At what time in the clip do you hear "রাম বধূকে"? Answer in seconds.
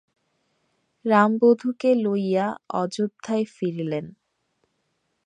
1.05-1.89